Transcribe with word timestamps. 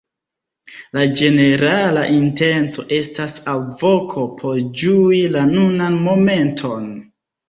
La 0.97 1.01
ĝenerala 1.17 2.05
intenco 2.13 2.85
estas 2.97 3.35
alvoko 3.53 4.23
por 4.39 4.55
ĝui 4.85 5.21
la 5.37 5.45
nunan 5.51 5.99
momenton. 6.07 6.89